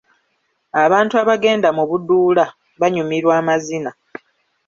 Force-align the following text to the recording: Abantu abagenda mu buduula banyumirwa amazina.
Abantu 0.83 1.13
abagenda 1.21 1.67
mu 1.77 1.83
buduula 1.89 2.45
banyumirwa 2.79 3.33
amazina. 3.41 3.91